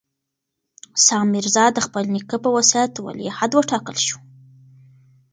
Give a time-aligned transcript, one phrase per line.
[1.05, 4.17] سام میرزا د خپل نیکه په وصیت ولیعهد وټاکل شو.